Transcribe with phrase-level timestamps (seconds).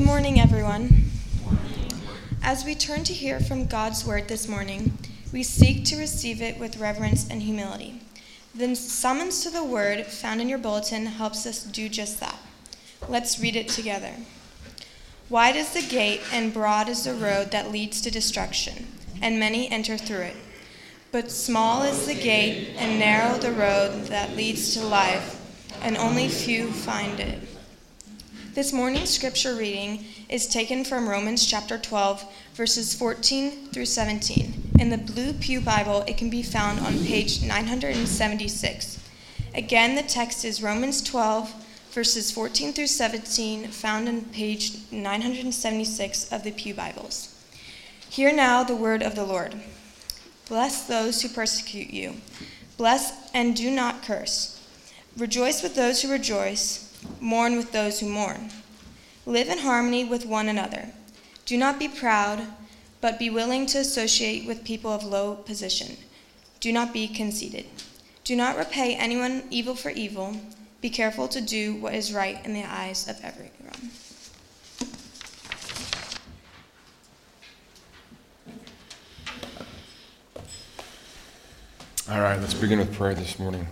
[0.00, 1.10] Good morning, everyone.
[2.42, 4.96] As we turn to hear from God's word this morning,
[5.30, 8.00] we seek to receive it with reverence and humility.
[8.54, 12.38] The summons to the word found in your bulletin helps us do just that.
[13.10, 14.14] Let's read it together.
[15.28, 18.86] Wide is the gate and broad is the road that leads to destruction,
[19.20, 20.36] and many enter through it.
[21.12, 25.36] But small is the gate and narrow the road that leads to life,
[25.82, 27.38] and only few find it.
[28.52, 32.24] This morning's scripture reading is taken from Romans chapter 12,
[32.54, 34.72] verses 14 through 17.
[34.80, 38.98] In the Blue Pew Bible, it can be found on page 976.
[39.54, 41.54] Again, the text is Romans 12,
[41.92, 47.32] verses 14 through 17, found on page 976 of the Pew Bibles.
[48.08, 49.60] Hear now the word of the Lord.
[50.48, 52.14] Bless those who persecute you.
[52.76, 54.60] Bless and do not curse.
[55.16, 56.89] Rejoice with those who rejoice
[57.20, 58.50] Mourn with those who mourn.
[59.26, 60.88] Live in harmony with one another.
[61.44, 62.46] Do not be proud,
[63.00, 65.96] but be willing to associate with people of low position.
[66.60, 67.66] Do not be conceited.
[68.24, 70.36] Do not repay anyone evil for evil.
[70.80, 73.90] Be careful to do what is right in the eyes of everyone.
[82.10, 83.68] All right, let's begin with prayer this morning.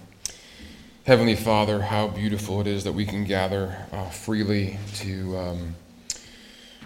[1.09, 5.75] Heavenly Father, how beautiful it is that we can gather uh, freely to, um,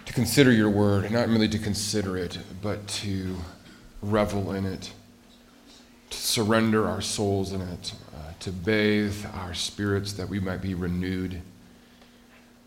[0.05, 3.35] to consider your word, not merely to consider it, but to
[4.01, 4.93] revel in it,
[6.09, 10.73] to surrender our souls in it, uh, to bathe our spirits that we might be
[10.73, 11.41] renewed,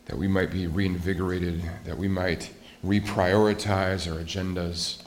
[0.04, 2.52] that we might be reinvigorated, that we might
[2.84, 5.02] reprioritize our agendas,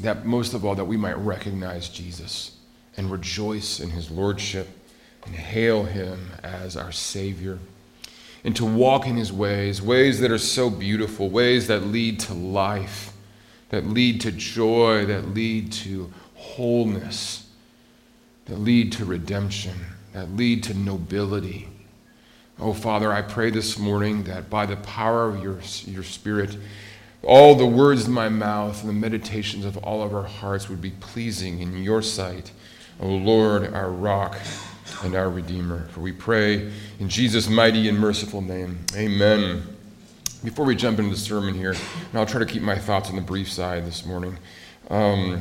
[0.00, 2.56] that most of all, that we might recognize Jesus
[2.96, 4.66] and rejoice in his lordship
[5.26, 7.58] and hail him as our Savior,
[8.44, 12.34] and to walk in his ways, ways that are so beautiful, ways that lead to
[12.34, 13.12] life,
[13.70, 17.48] that lead to joy, that lead to wholeness,
[18.46, 19.74] that lead to redemption,
[20.12, 21.68] that lead to nobility.
[22.58, 25.58] Oh, Father, I pray this morning that by the power of your,
[25.92, 26.56] your Spirit,
[27.22, 30.80] all the words of my mouth and the meditations of all of our hearts would
[30.80, 32.52] be pleasing in your sight,
[33.00, 34.38] O Lord, our rock
[35.02, 35.86] and our Redeemer.
[35.88, 38.78] For we pray in Jesus' mighty and merciful name.
[38.94, 39.62] Amen.
[40.42, 43.16] Before we jump into the sermon here, and I'll try to keep my thoughts on
[43.16, 44.38] the brief side this morning.
[44.88, 45.40] Um,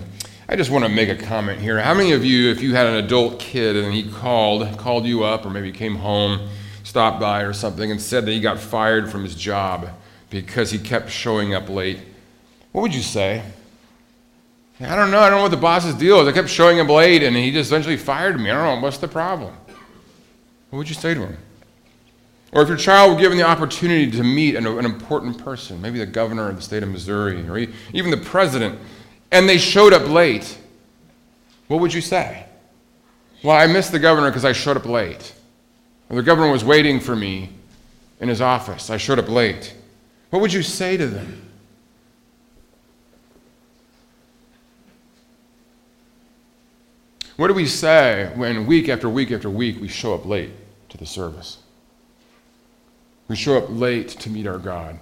[0.49, 1.79] I just want to make a comment here.
[1.79, 5.23] How many of you, if you had an adult kid and he called, called you
[5.23, 6.49] up, or maybe came home,
[6.83, 9.89] stopped by or something, and said that he got fired from his job
[10.29, 11.99] because he kept showing up late,
[12.73, 13.43] what would you say?
[14.79, 15.19] I don't know.
[15.19, 16.27] I don't know what the boss's deal is.
[16.27, 18.51] I kept showing up late and he just eventually fired me.
[18.51, 18.83] I don't know.
[18.83, 19.53] What's the problem?
[20.69, 21.37] What would you say to him?
[22.51, 25.99] Or if your child were given the opportunity to meet an, an important person, maybe
[25.99, 27.57] the governor of the state of Missouri or
[27.93, 28.79] even the president,
[29.31, 30.57] and they showed up late,
[31.67, 32.45] what would you say?
[33.43, 35.33] Well, I missed the governor because I showed up late.
[36.09, 37.49] Or the governor was waiting for me
[38.19, 38.89] in his office.
[38.89, 39.75] I showed up late.
[40.29, 41.41] What would you say to them?
[47.37, 50.51] What do we say when week after week after week we show up late
[50.89, 51.57] to the service?
[53.27, 54.99] We show up late to meet our God.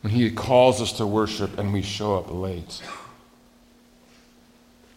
[0.00, 2.82] When He calls us to worship and we show up late.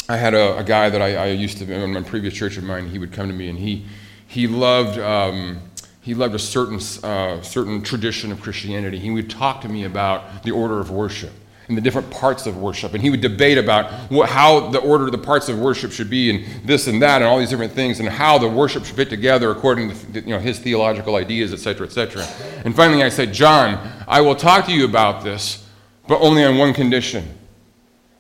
[0.09, 2.63] I had a, a guy that I, I, used to, in my previous church of
[2.63, 3.85] mine, he would come to me and he,
[4.28, 5.00] he loved.
[5.00, 5.62] Um,
[6.01, 8.97] he loved a certain, uh, certain tradition of Christianity.
[8.97, 11.31] He would talk to me about the order of worship
[11.71, 12.93] and the different parts of worship.
[12.93, 16.09] And he would debate about what, how the order of the parts of worship should
[16.09, 18.97] be, and this and that, and all these different things, and how the worship should
[18.97, 22.27] fit together according to you know, his theological ideas, etc., etc.
[22.65, 25.65] And finally, I said, John, I will talk to you about this,
[26.09, 27.25] but only on one condition.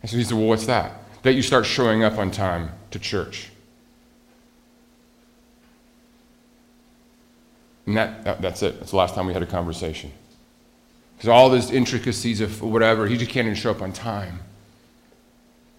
[0.01, 0.93] And so he said, Well, what's that?
[1.23, 3.49] That you start showing up on time to church.
[7.85, 8.79] And that, that that's it.
[8.79, 10.13] That's the last time we had a conversation.
[11.21, 14.39] Because all those intricacies of whatever, he just can't even show up on time.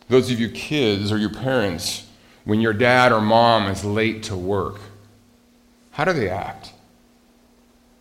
[0.09, 2.07] Those of you kids or your parents,
[2.45, 4.79] when your dad or mom is late to work,
[5.91, 6.73] how do they act?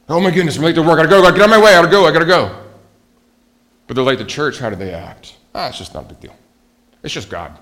[0.08, 1.00] Oh my goodness, I'm late to work.
[1.00, 1.18] I gotta go.
[1.18, 1.72] I gotta get on my way.
[1.72, 2.06] I gotta go.
[2.06, 2.56] I gotta go.
[3.88, 4.60] But they're late to church.
[4.60, 5.36] How do they act?
[5.56, 6.36] Ah, it's just not a big deal.
[7.02, 7.58] It's just God.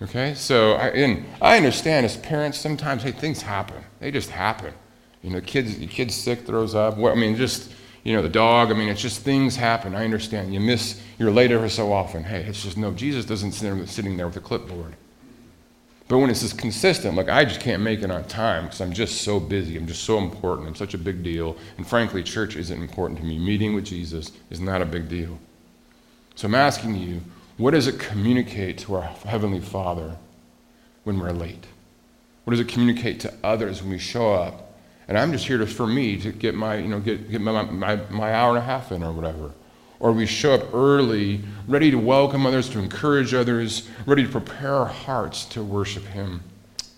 [0.00, 3.82] Okay, so I, and I understand as parents sometimes, hey, things happen.
[3.98, 4.72] They just happen.
[5.22, 6.98] You know, kids, kid's sick, throws up.
[6.98, 7.72] I mean, just,
[8.02, 8.70] you know, the dog.
[8.70, 9.94] I mean, it's just things happen.
[9.94, 10.52] I understand.
[10.52, 12.24] You miss, you're late ever so often.
[12.24, 14.94] Hey, it's just no, Jesus doesn't sit there, sitting there with a clipboard.
[16.08, 19.22] But when it's consistent, like I just can't make it on time because I'm just
[19.22, 19.78] so busy.
[19.78, 20.68] I'm just so important.
[20.68, 21.56] I'm such a big deal.
[21.78, 23.38] And frankly, church isn't important to me.
[23.38, 25.38] Meeting with Jesus is not a big deal.
[26.34, 27.22] So I'm asking you,
[27.56, 30.16] what does it communicate to our Heavenly Father
[31.04, 31.64] when we're late?
[32.44, 34.61] What does it communicate to others when we show up?
[35.08, 37.62] And I'm just here to, for me to get my, you know, get, get my,
[37.62, 39.52] my, my hour and a half in or whatever.
[40.00, 44.74] Or we show up early, ready to welcome others, to encourage others, ready to prepare
[44.74, 46.42] our hearts to worship Him.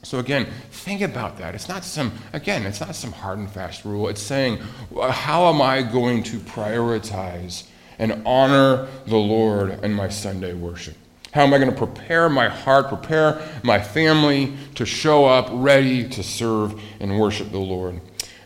[0.02, 1.54] So again, think about that.
[1.54, 4.08] It's not some, again, it's not some hard and fast rule.
[4.08, 4.58] It's saying,
[4.96, 7.66] how am I going to prioritize
[7.98, 10.96] and honor the Lord in my Sunday worship?
[11.34, 16.08] How am I going to prepare my heart, prepare my family to show up ready
[16.10, 18.00] to serve and worship the Lord?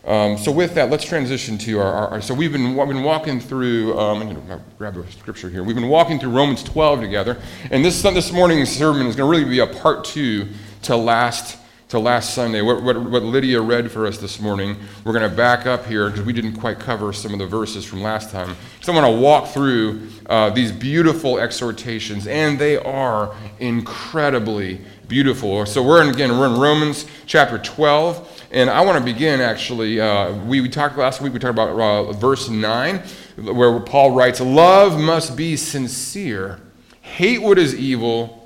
[0.05, 2.07] Um, so with that, let's transition to our.
[2.07, 3.95] our so we've been, we've been walking through.
[3.95, 5.63] Um, I'm going to grab a scripture here.
[5.63, 7.39] We've been walking through Romans 12 together,
[7.69, 10.47] and this this morning's sermon is going to really be a part two
[10.81, 11.58] to last
[11.89, 12.61] to last Sunday.
[12.61, 16.07] What, what, what Lydia read for us this morning, we're going to back up here
[16.07, 18.55] because we didn't quite cover some of the verses from last time.
[18.81, 25.65] So I want to walk through uh, these beautiful exhortations, and they are incredibly beautiful.
[25.65, 29.99] So we're in, again, we're in Romans chapter 12, and I want to begin actually.
[29.99, 32.97] Uh, we, we talked last week, we talked about uh, verse 9,
[33.37, 36.61] where Paul writes, Love must be sincere,
[37.01, 38.38] hate what is evil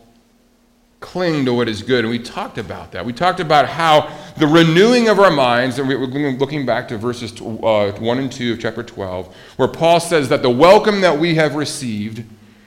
[1.03, 2.05] cling to what is good.
[2.05, 3.05] And we talked about that.
[3.05, 7.33] We talked about how the renewing of our minds, and we're looking back to verses
[7.41, 11.35] uh, 1 and 2 of chapter 12, where Paul says that the welcome that we
[11.35, 12.23] have received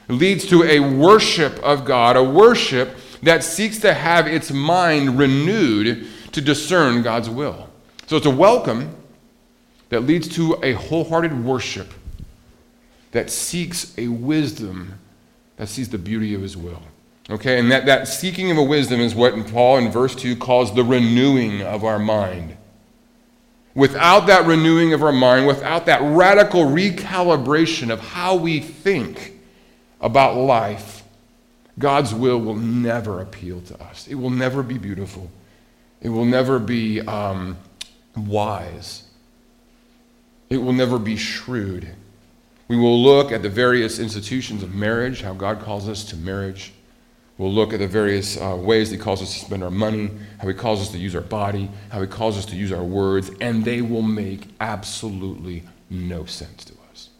[0.08, 6.06] leads to a worship of God, a worship that seeks to have its mind renewed
[6.32, 7.70] to discern God's will.
[8.06, 8.94] So it's a welcome
[9.88, 11.92] that leads to a wholehearted worship
[13.12, 14.98] that seeks a wisdom
[15.56, 16.82] that sees the beauty of his will.
[17.28, 20.74] Okay, and that, that seeking of a wisdom is what Paul in verse 2 calls
[20.74, 22.56] the renewing of our mind.
[23.74, 29.38] Without that renewing of our mind, without that radical recalibration of how we think
[30.00, 31.02] about life,
[31.78, 34.06] God's will will never appeal to us.
[34.06, 35.30] It will never be beautiful.
[36.00, 37.58] It will never be um,
[38.16, 39.02] wise.
[40.48, 41.88] It will never be shrewd.
[42.68, 46.72] We will look at the various institutions of marriage, how God calls us to marriage.
[47.38, 50.48] We'll look at the various uh, ways He calls us to spend our money, how
[50.48, 53.30] He calls us to use our body, how He calls us to use our words,
[53.40, 57.10] and they will make absolutely no sense to us.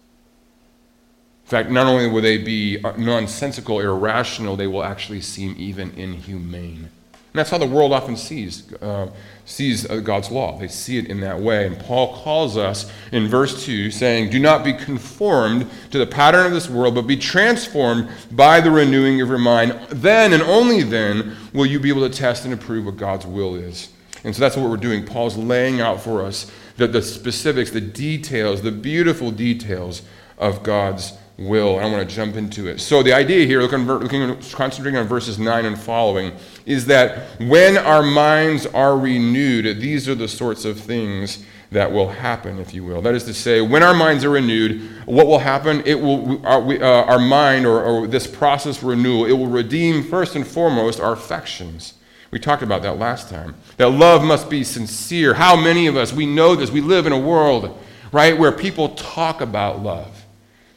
[1.45, 5.91] In fact, not only will they be uh, nonsensical, irrational, they will actually seem even
[5.93, 6.91] inhumane.
[7.37, 9.11] And that's how the world often sees, uh,
[9.45, 10.59] sees uh, God's law.
[10.59, 11.67] They see it in that way.
[11.67, 16.47] And Paul calls us in verse 2 saying, Do not be conformed to the pattern
[16.47, 19.79] of this world, but be transformed by the renewing of your mind.
[19.91, 23.55] Then and only then will you be able to test and approve what God's will
[23.55, 23.91] is.
[24.25, 25.05] And so that's what we're doing.
[25.05, 30.01] Paul's laying out for us the, the specifics, the details, the beautiful details
[30.39, 31.79] of God's will.
[31.79, 32.81] I want to jump into it.
[32.81, 36.33] So the idea here, looking, looking, concentrating on verses 9 and following,
[36.65, 42.09] is that when our minds are renewed, these are the sorts of things that will
[42.09, 43.03] happen, if you will.
[43.03, 45.83] That is to say, when our minds are renewed, what will happen?
[45.85, 50.05] It will, our, we, uh, our mind, or, or this process renewal, it will redeem
[50.05, 51.95] first and foremost our affections.
[52.31, 53.55] We talked about that last time.
[53.77, 55.35] That love must be sincere.
[55.35, 57.79] How many of us, we know this, we live in a world,
[58.13, 60.16] right, where people talk about love.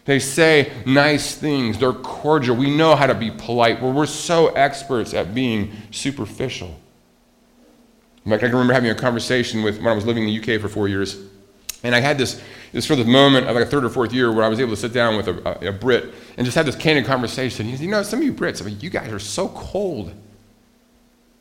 [0.10, 1.78] They say nice things.
[1.78, 2.56] They're cordial.
[2.56, 3.80] We know how to be polite.
[3.80, 6.76] Well, we're so experts at being superficial.
[8.26, 10.60] Like I can remember having a conversation with when I was living in the UK
[10.60, 11.16] for four years,
[11.84, 14.32] and I had this this sort of moment of like a third or fourth year
[14.32, 16.66] where I was able to sit down with a, a, a Brit and just have
[16.66, 17.68] this candid conversation.
[17.68, 20.12] He said, "You know, some of you Brits, I mean, you guys are so cold.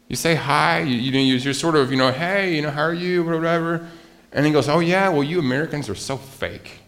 [0.09, 2.93] You say hi, you, you you're sort of, you know, hey, you know, how are
[2.93, 3.89] you, whatever."
[4.31, 6.83] And he goes, "Oh yeah, well, you Americans are so fake."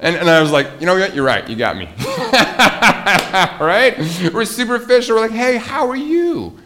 [0.00, 1.14] And, and I was like, you know what?
[1.14, 1.48] You're right.
[1.48, 1.88] You got me.
[3.64, 3.94] right?
[4.32, 5.16] We're superficial.
[5.16, 6.58] We're like, hey, how are you?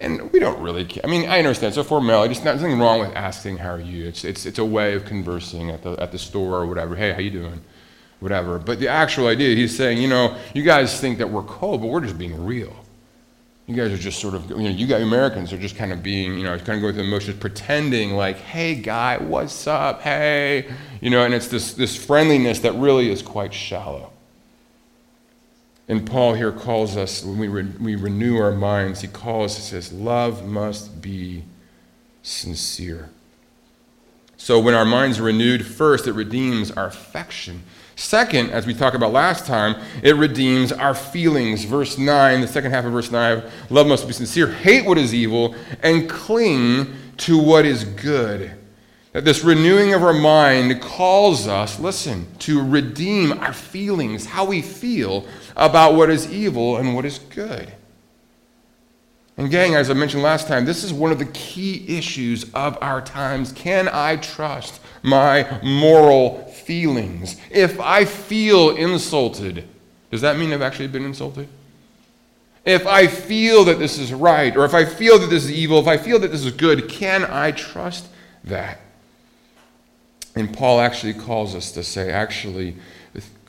[0.00, 1.04] And we don't really care.
[1.04, 1.74] I mean, I understand.
[1.74, 4.06] So formality, just there's nothing wrong with asking how are you.
[4.06, 6.94] It's, it's, it's a way of conversing at the, at the store or whatever.
[6.94, 7.60] Hey, how you doing?
[8.20, 8.58] Whatever.
[8.58, 11.88] But the actual idea, he's saying, you know, you guys think that we're cold, but
[11.88, 12.74] we're just being real.
[13.68, 16.02] You guys are just sort of, you know, you got Americans are just kind of
[16.02, 20.00] being, you know, kind of going through the motions, pretending like, hey, guy, what's up?
[20.00, 24.10] Hey, you know, and it's this, this friendliness that really is quite shallow.
[25.86, 29.62] And Paul here calls us, when we, re- we renew our minds, he calls, he
[29.62, 31.44] says, love must be
[32.22, 33.10] sincere.
[34.38, 37.64] So when our minds are renewed, first, it redeems our affection.
[37.98, 39.74] Second, as we talked about last time,
[40.04, 41.64] it redeems our feelings.
[41.64, 45.12] Verse 9, the second half of verse 9 love must be sincere, hate what is
[45.12, 48.52] evil, and cling to what is good.
[49.12, 54.62] That this renewing of our mind calls us, listen, to redeem our feelings, how we
[54.62, 55.26] feel
[55.56, 57.72] about what is evil and what is good.
[59.36, 62.78] And, gang, as I mentioned last time, this is one of the key issues of
[62.80, 63.52] our times.
[63.52, 67.40] Can I trust my moral feelings?
[67.50, 69.66] If I feel insulted,
[70.10, 71.48] does that mean I've actually been insulted?
[72.66, 75.78] If I feel that this is right, or if I feel that this is evil,
[75.78, 78.06] if I feel that this is good, can I trust
[78.44, 78.80] that?
[80.36, 82.76] And Paul actually calls us to say, actually,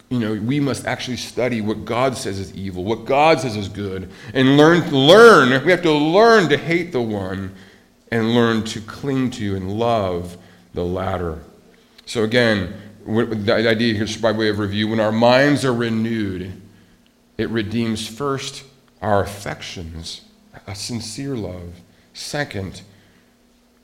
[0.08, 3.68] you know, we must actually study what God says is evil, what God says is
[3.68, 7.54] good, and learn, learn, we have to learn to hate the one
[8.12, 10.38] and learn to cling to and love
[10.74, 11.40] the latter.
[12.06, 12.74] So again,
[13.10, 16.62] the idea here, by way of review, when our minds are renewed,
[17.38, 18.64] it redeems first
[19.02, 20.22] our affections,
[20.68, 21.74] a sincere love.
[22.14, 22.82] Second,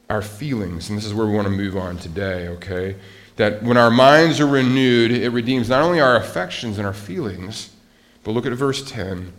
[0.10, 0.90] our feelings.
[0.90, 2.98] And this is where we want to move on today, okay?
[3.38, 7.74] That when our minds are renewed, it redeems not only our affections and our feelings,
[8.24, 9.34] but look at verse 10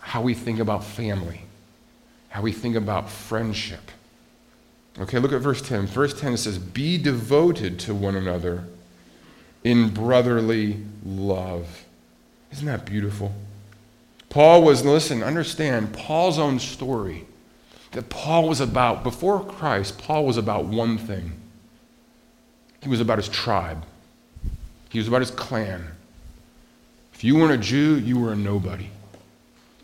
[0.00, 1.42] how we think about family,
[2.30, 3.90] how we think about friendship.
[4.98, 5.86] Okay, look at verse 10.
[5.86, 8.64] Verse 10 says, Be devoted to one another
[9.68, 11.84] in brotherly love.
[12.50, 13.34] Isn't that beautiful?
[14.30, 17.26] Paul was, listen, understand, Paul's own story
[17.92, 21.32] that Paul was about, before Christ, Paul was about one thing
[22.80, 23.84] he was about his tribe,
[24.88, 25.84] he was about his clan.
[27.12, 28.88] If you weren't a Jew, you were a nobody.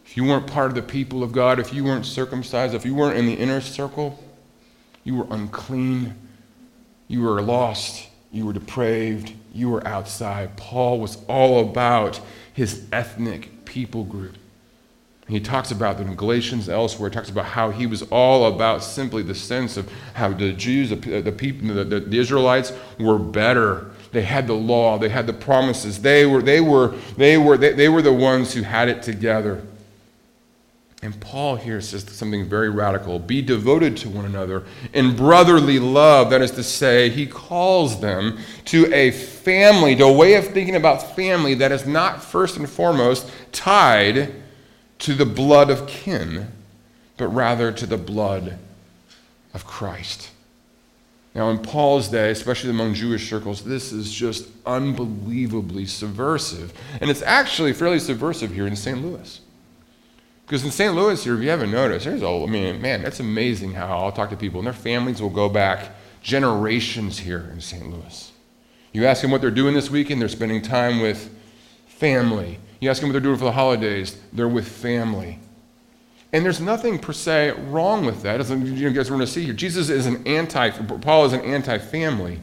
[0.06, 2.94] If you weren't part of the people of God, if you weren't circumcised, if you
[2.94, 4.22] weren't in the inner circle,
[5.02, 6.14] you were unclean,
[7.08, 10.56] you were lost, you were depraved, you were outside.
[10.56, 12.20] Paul was all about
[12.52, 14.34] his ethnic people group.
[15.28, 17.08] He talks about them in Galatians elsewhere.
[17.08, 20.90] He talks about how he was all about simply the sense of how the Jews,
[20.90, 23.92] the, the people, the, the, Israelites were better.
[24.12, 24.98] They had the law.
[24.98, 26.02] They had the promises.
[26.02, 29.62] They were, they were, they were, they, they were the ones who had it together.
[31.04, 36.30] And Paul here says something very radical be devoted to one another in brotherly love.
[36.30, 40.76] That is to say, he calls them to a family, to a way of thinking
[40.76, 44.32] about family that is not first and foremost tied
[45.00, 46.50] to the blood of kin,
[47.18, 48.56] but rather to the blood
[49.52, 50.30] of Christ.
[51.34, 56.72] Now, in Paul's day, especially among Jewish circles, this is just unbelievably subversive.
[57.02, 59.02] And it's actually fairly subversive here in St.
[59.02, 59.42] Louis.
[60.46, 60.94] Because in St.
[60.94, 64.12] Louis here, if you haven't noticed, there's a, I mean, man, that's amazing how I'll
[64.12, 65.90] talk to people, and their families will go back
[66.22, 67.88] generations here in St.
[67.88, 68.32] Louis.
[68.92, 71.34] You ask them what they're doing this weekend, they're spending time with
[71.86, 75.38] family you ask them what they're doing for the holidays, they're with family.
[76.34, 79.44] And there's nothing per se wrong with that, as you guys are going to see
[79.44, 79.54] here.
[79.54, 82.40] Jesus is an anti, Paul is an anti family.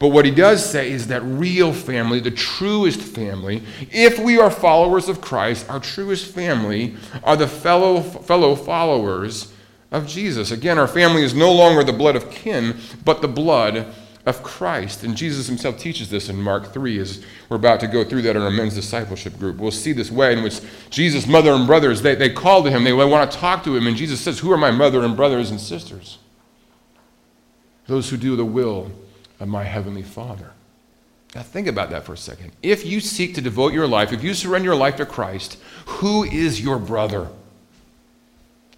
[0.00, 4.50] But what he does say is that real family, the truest family, if we are
[4.50, 9.52] followers of Christ, our truest family are the fellow, fellow followers
[9.90, 10.52] of Jesus.
[10.52, 13.92] Again, our family is no longer the blood of kin, but the blood
[14.24, 15.04] of Christ.
[15.04, 18.36] And Jesus himself teaches this in Mark 3 as we're about to go through that
[18.36, 19.58] in our men's discipleship group.
[19.58, 22.84] We'll see this way in which Jesus' mother and brothers, they, they call to him,
[22.84, 25.50] they want to talk to him, and Jesus says, Who are my mother and brothers
[25.50, 26.16] and sisters?
[27.86, 28.90] Those who do the will
[29.40, 30.52] of my heavenly Father.
[31.34, 32.52] Now think about that for a second.
[32.62, 36.24] If you seek to devote your life, if you surrender your life to Christ, who
[36.24, 37.28] is your brother?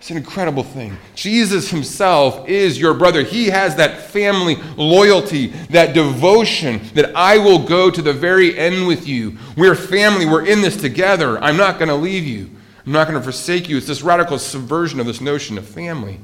[0.02, 0.96] It's an incredible thing.
[1.14, 3.22] Jesus himself is your brother.
[3.22, 8.88] He has that family loyalty, that devotion that I will go to the very end
[8.88, 9.38] with you.
[9.56, 10.26] We're family.
[10.26, 11.38] We're in this together.
[11.38, 12.50] I'm not going to leave you.
[12.84, 13.76] I'm not going to forsake you.
[13.76, 16.18] It's this radical subversion of this notion of family.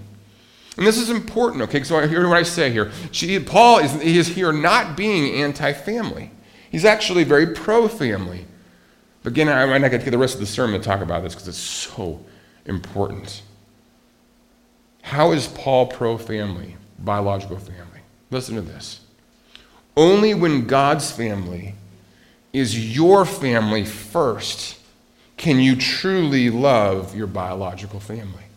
[0.79, 1.83] And this is important, okay?
[1.83, 2.93] So hear what I say here.
[3.45, 6.31] Paul is, he is here not being anti family,
[6.71, 8.47] he's actually very pro family.
[9.25, 11.25] But Again, I might not get to the rest of the sermon to talk about
[11.25, 12.25] this because it's so
[12.65, 13.43] important.
[15.03, 18.01] How is Paul pro family, biological family?
[18.31, 19.01] Listen to this.
[19.97, 21.75] Only when God's family
[22.53, 24.79] is your family first
[25.37, 28.48] can you truly love your biological family.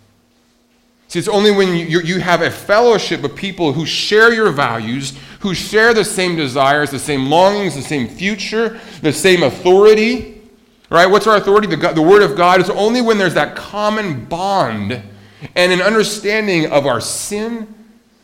[1.12, 5.12] See, it's only when you, you have a fellowship of people who share your values,
[5.42, 10.42] who share the same desires, the same longings, the same future, the same authority.
[10.90, 11.08] Right?
[11.08, 11.68] What's our authority?
[11.68, 12.62] The, the Word of God.
[12.62, 15.04] It's only when there's that common bond
[15.54, 17.68] and an understanding of our sin,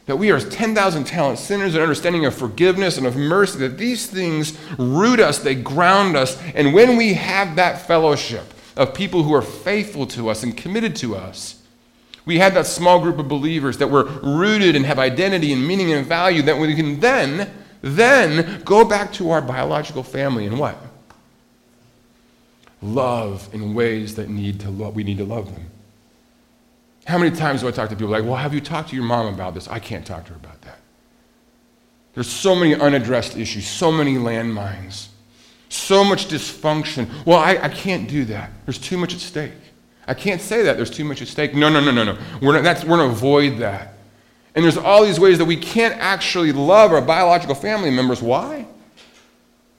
[0.06, 4.06] that we are 10,000 talent sinners and understanding of forgiveness and of mercy, that these
[4.08, 6.41] things root us, they ground us.
[6.56, 10.96] And when we have that fellowship of people who are faithful to us and committed
[10.98, 11.57] to us,
[12.27, 15.93] we have that small group of believers that were rooted and have identity and meaning
[15.93, 17.50] and value that we can then,
[17.81, 20.77] then go back to our biological family and what?
[22.81, 25.67] Love in ways that need to love, we need to love them.
[27.05, 29.05] How many times do I talk to people like, well, have you talked to your
[29.05, 29.69] mom about this?
[29.69, 30.79] I can't talk to her about that.
[32.13, 35.07] There's so many unaddressed issues, so many landmines,
[35.69, 37.07] so much dysfunction.
[37.25, 38.51] Well, I, I can't do that.
[38.65, 39.53] There's too much at stake.
[40.08, 40.78] I can't say that.
[40.78, 41.54] There's too much at stake.
[41.54, 42.18] No, no, no, no, no.
[42.42, 43.96] We're, not, that's, we're going to avoid that.
[44.56, 48.22] And there's all these ways that we can't actually love our biological family members.
[48.22, 48.66] Why?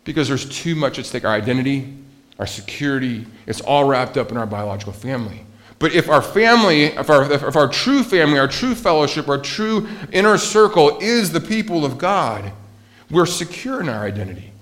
[0.04, 1.24] Because there's too much at stake.
[1.24, 1.96] Our identity,
[2.38, 5.44] our security, it's all wrapped up in our biological family.
[5.78, 9.88] But if our family, if our, if our true family, our true fellowship, our true
[10.12, 12.52] inner circle is the people of God,
[13.10, 14.52] we're secure in our identity.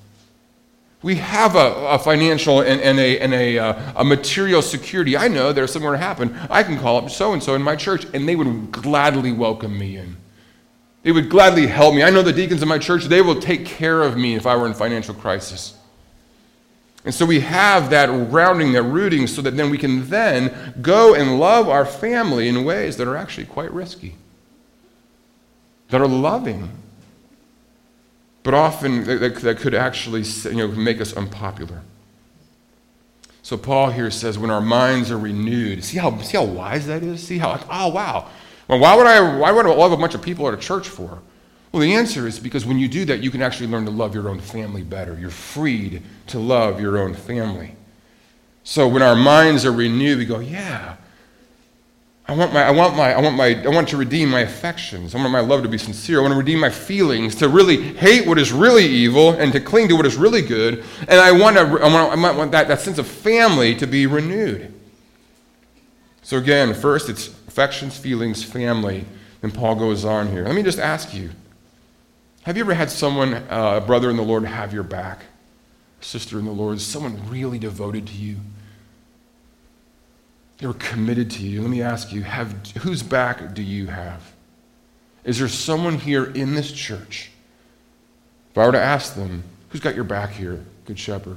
[1.07, 5.17] We have a, a financial and, and, a, and a, uh, a material security.
[5.17, 6.37] I know there's going to happen.
[6.51, 9.79] I can call up so and so in my church, and they would gladly welcome
[9.79, 10.17] me in.
[11.05, 12.03] They would gladly help me.
[12.03, 14.57] I know the deacons in my church, they will take care of me if I
[14.57, 15.79] were in financial crisis.
[17.05, 21.15] And so we have that rounding, that rooting, so that then we can then go
[21.15, 24.17] and love our family in ways that are actually quite risky,
[25.91, 26.69] that are loving,
[28.47, 31.83] but often that, could actually you know, make us unpopular.
[33.43, 37.03] So Paul here says, when our minds are renewed, see how, see how wise that
[37.03, 37.27] is?
[37.27, 38.29] See how, oh, wow.
[38.69, 40.89] Well, why would I, why would I love a bunch of people at a church
[40.89, 41.21] for?
[41.73, 44.15] Well, the answer is because when you do that, you can actually learn to love
[44.15, 45.19] your own family better.
[45.19, 47.75] You're freed to love your own family.
[48.63, 50.99] So when our minds are renewed, we go, yeah,
[52.29, 55.15] I want, my, I, want my, I, want my, I want to redeem my affections.
[55.15, 56.19] I want my love to be sincere.
[56.19, 59.61] I want to redeem my feelings, to really hate what is really evil and to
[59.61, 60.85] cling to what is really good.
[61.07, 64.07] And I want, to, I want, I want that, that sense of family to be
[64.07, 64.75] renewed.
[66.23, 69.05] So again, first it's affections, feelings, family.
[69.41, 70.45] Then Paul goes on here.
[70.45, 71.31] Let me just ask you
[72.43, 75.23] have you ever had someone, uh, a brother in the Lord, have your back?
[76.01, 78.37] sister in the Lord, someone really devoted to you.
[80.59, 81.61] They were committed to you.
[81.61, 84.23] Let me ask you, have, whose back do you have?
[85.25, 87.31] Is there someone here in this church?
[88.51, 91.37] If I were to ask them, who's got your back here, Good Shepherd?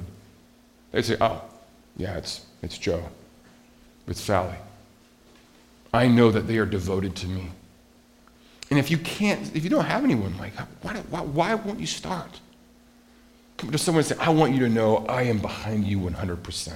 [0.92, 1.42] They'd say, oh,
[1.96, 3.04] yeah, it's, it's Joe.
[4.06, 4.54] It's Sally.
[5.92, 7.50] I know that they are devoted to me.
[8.70, 11.86] And if you can't, if you don't have anyone like, why, why, why won't you
[11.86, 12.40] start?
[13.56, 16.72] Come to someone and say, I want you to know I am behind you 100%.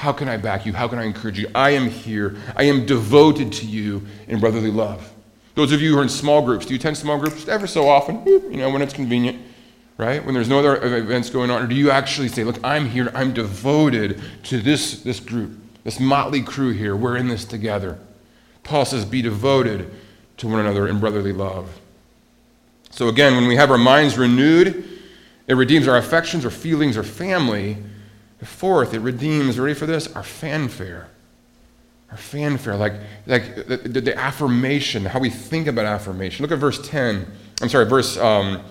[0.00, 0.72] How can I back you?
[0.72, 1.50] How can I encourage you?
[1.54, 2.34] I am here.
[2.56, 5.12] I am devoted to you in brotherly love.
[5.56, 7.86] Those of you who are in small groups, do you attend small groups ever so
[7.86, 8.26] often?
[8.26, 9.42] You know, when it's convenient,
[9.98, 10.24] right?
[10.24, 11.62] When there's no other events going on?
[11.62, 16.00] Or do you actually say, look, I'm here, I'm devoted to this, this group, this
[16.00, 16.96] motley crew here.
[16.96, 17.98] We're in this together.
[18.62, 19.92] Paul says, be devoted
[20.38, 21.78] to one another in brotherly love.
[22.88, 24.82] So again, when we have our minds renewed,
[25.46, 27.76] it redeems our affections, our feelings, our family.
[28.42, 30.06] Fourth, it redeems, ready for this?
[30.14, 31.08] Our fanfare.
[32.10, 32.94] Our fanfare, like,
[33.26, 36.42] like the, the, affirmation, how we think about affirmation.
[36.42, 37.26] Look at verse 10.
[37.60, 38.62] I'm sorry, verse, um,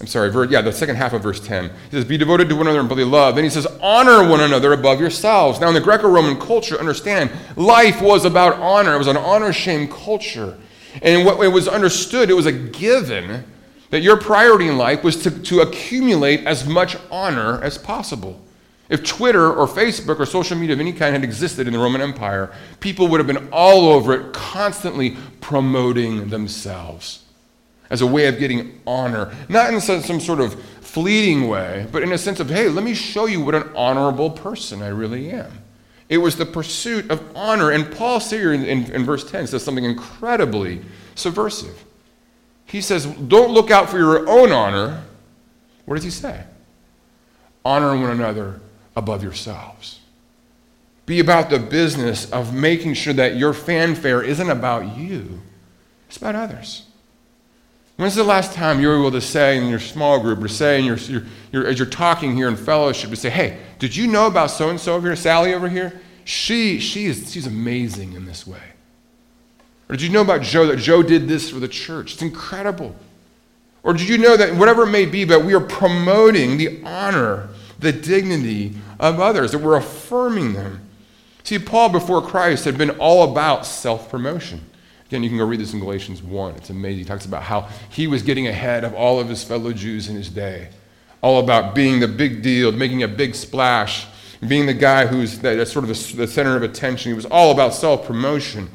[0.00, 1.64] I'm sorry, verse, yeah, the second half of verse 10.
[1.64, 3.34] He says, Be devoted to one another in brotherly love.
[3.34, 5.58] Then he says, Honor one another above yourselves.
[5.58, 8.94] Now, in the Greco Roman culture, understand, life was about honor.
[8.94, 10.56] It was an honor shame culture.
[11.02, 13.44] And what it was understood, it was a given
[13.90, 18.40] that your priority in life was to, to accumulate as much honor as possible.
[18.88, 22.00] If Twitter or Facebook or social media of any kind had existed in the Roman
[22.00, 27.24] Empire, people would have been all over it, constantly promoting themselves
[27.90, 29.34] as a way of getting honor.
[29.48, 32.94] Not in some sort of fleeting way, but in a sense of, hey, let me
[32.94, 35.52] show you what an honorable person I really am.
[36.08, 37.70] It was the pursuit of honor.
[37.70, 40.80] And Paul here in, in, in verse 10 says something incredibly
[41.14, 41.84] subversive.
[42.64, 45.04] He says, Don't look out for your own honor.
[45.84, 46.44] What does he say?
[47.66, 48.60] Honor one another
[48.98, 50.00] above yourselves.
[51.06, 55.40] Be about the business of making sure that your fanfare isn't about you,
[56.06, 56.84] it's about others.
[57.96, 60.78] When's the last time you were able to say in your small group or say
[60.78, 64.06] in your, your, your, as you're talking here in fellowship to say, hey, did you
[64.06, 66.00] know about so and so over here, Sally over here?
[66.24, 68.62] She, she is, she's amazing in this way.
[69.88, 72.12] Or did you know about Joe that Joe did this for the church?
[72.12, 72.94] It's incredible.
[73.82, 77.48] Or did you know that whatever it may be, but we are promoting the honor,
[77.78, 80.80] the dignity of others, that we're affirming them.
[81.44, 84.60] See, Paul before Christ had been all about self promotion.
[85.06, 86.56] Again, you can go read this in Galatians 1.
[86.56, 86.98] It's amazing.
[86.98, 90.16] He talks about how he was getting ahead of all of his fellow Jews in
[90.16, 90.68] his day.
[91.22, 94.06] All about being the big deal, making a big splash,
[94.46, 97.10] being the guy who's the, sort of the, the center of attention.
[97.10, 98.68] He was all about self promotion.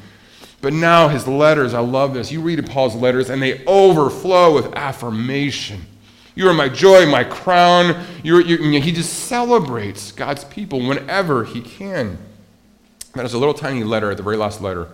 [0.60, 2.32] But now his letters, I love this.
[2.32, 5.86] You read Paul's letters, and they overflow with affirmation.
[6.34, 8.04] You are my joy, my crown.
[8.22, 12.18] You're, you, he just celebrates God's people whenever he can.
[13.14, 14.88] That is a little tiny letter, the very last letter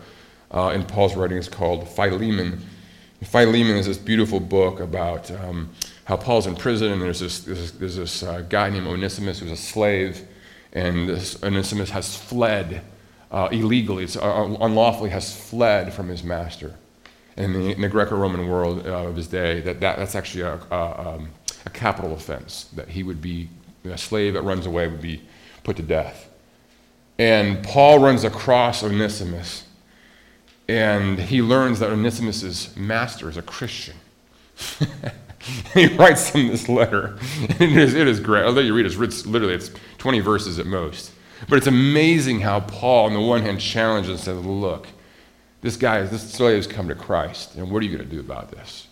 [0.50, 2.60] uh, in Paul's writing is called Philemon.
[3.22, 5.70] Philemon is this beautiful book about um,
[6.04, 9.50] how Paul's in prison, and there's this, there's, there's this uh, guy named Onesimus who's
[9.50, 10.26] a slave,
[10.72, 12.82] and this Onesimus has fled
[13.30, 16.74] uh, illegally, uh, unlawfully, has fled from his master.
[17.36, 21.14] In the, the Greco-Roman world uh, of his day, that, that that's actually a, a,
[21.14, 21.28] um,
[21.64, 23.48] a capital offense, that he would be,
[23.84, 25.22] a slave that runs away would be
[25.62, 26.28] put to death.
[27.18, 29.64] And Paul runs across Onesimus
[30.70, 33.96] and he learns that Onesimus' master is a Christian.
[35.74, 37.18] he writes him this letter.
[37.58, 38.44] It is, it is great.
[38.44, 38.96] I'll let you read it.
[38.96, 41.10] It's literally it's 20 verses at most.
[41.48, 44.86] But it's amazing how Paul, on the one hand, challenges and says, Look,
[45.60, 48.20] this guy, this slave has come to Christ, and what are you going to do
[48.20, 48.86] about this?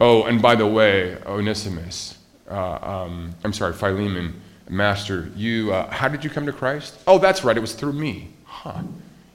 [0.00, 2.18] Oh, and by the way, Onesimus,
[2.50, 6.98] uh, um, I'm sorry, Philemon, Master, you, uh, how did you come to Christ?
[7.06, 8.30] Oh, that's right, it was through me.
[8.44, 8.82] Huh.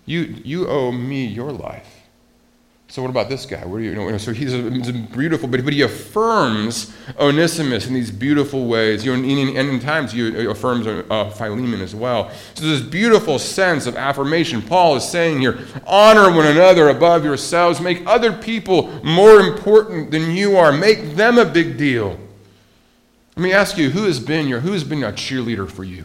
[0.05, 2.00] You, you owe me your life.
[2.91, 3.65] So what about this guy?
[3.65, 7.87] What do you, you know, so he's, a, he's beautiful, but, but he affirms Onesimus
[7.87, 9.05] in these beautiful ways.
[9.05, 12.29] You know, and, in times he affirms uh, Philemon as well.
[12.53, 14.61] So this beautiful sense of affirmation.
[14.61, 17.79] Paul is saying here, honor one another above yourselves.
[17.79, 20.73] Make other people more important than you are.
[20.73, 22.19] Make them a big deal.
[23.37, 26.03] Let me ask you, who has been your, who has been a cheerleader for you?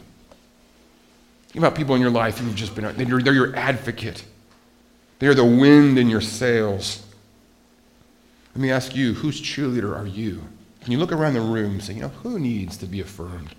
[1.48, 4.22] Think about people in your life who've just been, they're your advocate.
[5.18, 7.04] They're the wind in your sails.
[8.54, 10.42] Let me ask you, whose cheerleader are you?
[10.82, 13.54] Can you look around the room and say, you know, who needs to be affirmed?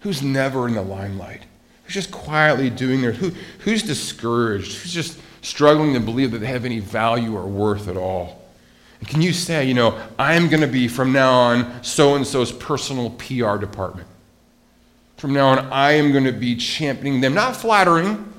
[0.00, 1.42] Who's never in the limelight?
[1.84, 4.78] Who's just quietly doing their, who, who's discouraged?
[4.78, 8.42] Who's just struggling to believe that they have any value or worth at all?
[9.00, 12.26] And can you say, you know, I'm going to be from now on so and
[12.26, 14.06] so's personal PR department?
[15.16, 18.31] From now on, I am going to be championing them, not flattering.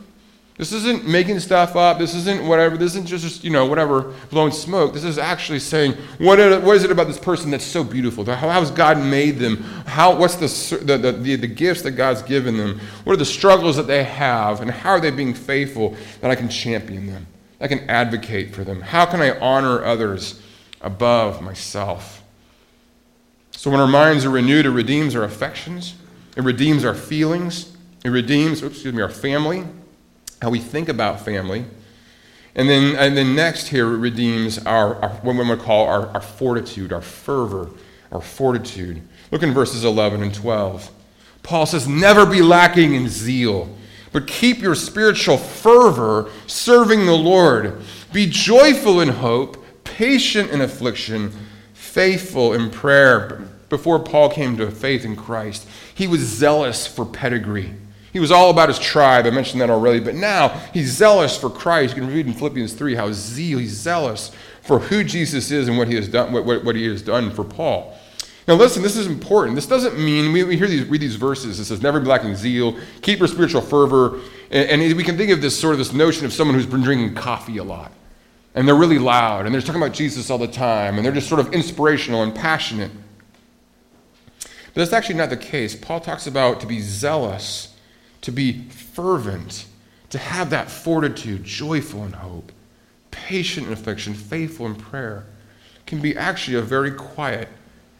[0.57, 1.97] This isn't making stuff up.
[1.97, 2.77] This isn't whatever.
[2.77, 4.93] This isn't just, you know, whatever, blowing smoke.
[4.93, 8.23] This is actually saying, what, what is it about this person that's so beautiful?
[8.23, 9.57] How, has God made them?
[9.87, 12.79] How, what's the, the, the, the, the gifts that God's given them?
[13.03, 14.61] What are the struggles that they have?
[14.61, 17.25] And how are they being faithful that I can champion them?
[17.59, 18.81] I can advocate for them?
[18.81, 20.39] How can I honor others
[20.81, 22.21] above myself?
[23.53, 25.95] So when our minds are renewed, it redeems our affections.
[26.37, 27.75] It redeems our feelings.
[28.05, 29.65] It redeems, oops, excuse me, our family,
[30.43, 31.65] how we think about family.
[32.53, 36.07] And then, and then next here, it redeems our, our what we would call our,
[36.09, 37.71] our fortitude, our fervor,
[38.11, 39.01] our fortitude.
[39.31, 40.91] Look in verses 11 and 12.
[41.41, 43.75] Paul says, Never be lacking in zeal,
[44.11, 47.81] but keep your spiritual fervor serving the Lord.
[48.11, 51.31] Be joyful in hope, patient in affliction,
[51.73, 57.73] faithful in prayer before Paul came to faith in Christ, he was zealous for pedigree.
[58.13, 59.25] He was all about his tribe.
[59.25, 59.99] I mentioned that already.
[59.99, 61.95] But now he's zealous for Christ.
[61.95, 65.77] You can read in Philippians 3 how zeal, he's zealous for who Jesus is and
[65.77, 67.97] what he has done, what, what, what he has done for Paul.
[68.47, 69.55] Now, listen, this is important.
[69.55, 71.59] This doesn't mean, we, we hear these, read these verses.
[71.59, 74.19] It says, never be lacking zeal, keep your spiritual fervor.
[74.51, 76.81] And, and we can think of this sort of this notion of someone who's been
[76.81, 77.91] drinking coffee a lot.
[78.53, 81.27] And they're really loud, and they're talking about Jesus all the time, and they're just
[81.27, 82.91] sort of inspirational and passionate.
[84.39, 85.75] But that's actually not the case.
[85.75, 87.72] Paul talks about to be zealous,
[88.23, 89.65] to be fervent,
[90.09, 92.51] to have that fortitude, joyful in hope,
[93.11, 95.25] patient in affliction, faithful in prayer,
[95.85, 97.49] can be actually a very quiet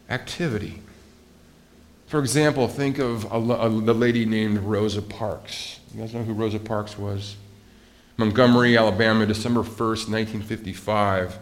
[0.09, 0.81] activity.
[2.07, 5.79] For example, think of a, a, the lady named Rosa Parks.
[5.93, 7.36] You guys know who Rosa Parks was?
[8.15, 11.38] Montgomery, Alabama, December 1st, 1955.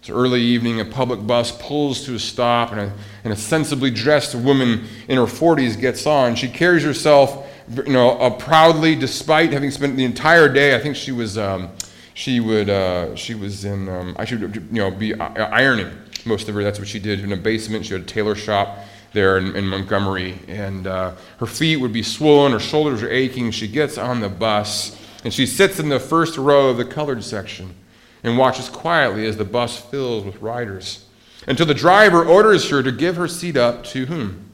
[0.00, 2.92] It's early evening, a public bus pulls to a stop, and a,
[3.22, 6.34] and a sensibly dressed woman in her 40s gets on.
[6.34, 10.96] She carries herself you know, uh, proudly, despite having spent the entire day, I think
[10.96, 11.70] she was, um,
[12.14, 15.90] she would, uh, she was in, um, I should, you know, be ironing
[16.24, 16.62] most of her.
[16.62, 17.86] That's what she did in a basement.
[17.86, 18.78] She had a tailor shop
[19.12, 23.50] there in, in Montgomery, and uh, her feet would be swollen, her shoulders are aching.
[23.50, 27.22] She gets on the bus, and she sits in the first row of the colored
[27.24, 27.74] section
[28.22, 31.06] and watches quietly as the bus fills with riders
[31.46, 34.49] until the driver orders her to give her seat up to whom?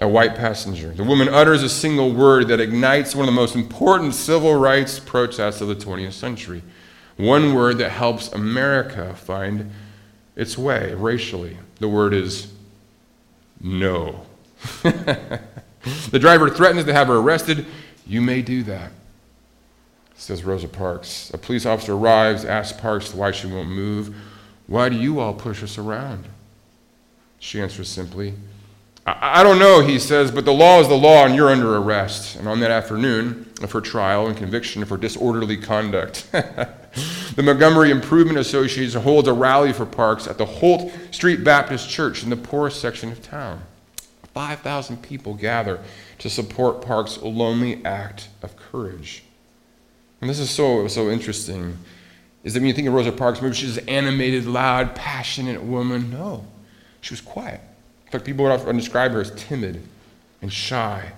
[0.00, 0.90] A white passenger.
[0.90, 4.98] The woman utters a single word that ignites one of the most important civil rights
[4.98, 6.62] protests of the 20th century.
[7.16, 9.70] One word that helps America find
[10.34, 11.56] its way racially.
[11.78, 12.52] The word is
[13.60, 14.26] no.
[14.82, 17.64] the driver threatens to have her arrested.
[18.06, 18.92] You may do that,
[20.14, 21.30] says Rosa Parks.
[21.32, 24.14] A police officer arrives, asks Parks why she won't move.
[24.66, 26.26] Why do you all push us around?
[27.38, 28.34] She answers simply,
[29.08, 32.34] I, don't know, he says, but the law is the law and you're under arrest.
[32.34, 38.38] And on that afternoon of her trial and conviction for disorderly conduct, the Montgomery Improvement
[38.38, 42.80] Association holds a rally for Parks at the Holt Street Baptist Church in the poorest
[42.80, 43.62] section of town.
[44.34, 45.78] 5,000 people gather
[46.18, 49.22] to support Parks' lonely act of courage.
[50.20, 51.78] And this is so, so interesting,
[52.42, 56.10] is that when you think of Rosa Parks, maybe she's an animated, loud, passionate woman.
[56.10, 56.44] No,
[57.00, 57.60] she was quiet.
[58.06, 59.82] In fact, people would often describe her as timid
[60.40, 61.12] and shy.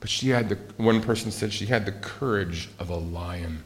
[0.00, 3.64] But she had the, one person said she had the courage of a lion.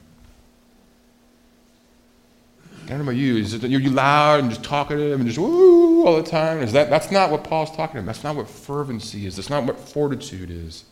[2.84, 3.36] I don't know about you.
[3.36, 6.60] Is it, you're loud and just talkative and just woo all the time?
[6.62, 8.06] Is that, that's not what Paul's talking about.
[8.06, 9.36] That's not what fervency is.
[9.36, 10.84] That's not what fortitude is.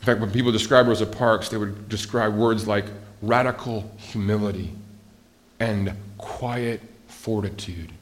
[0.00, 2.84] In fact, when people describe Rosa Parks, they would describe words like
[3.22, 4.70] radical humility
[5.58, 6.80] and quiet
[7.22, 7.92] fortitude.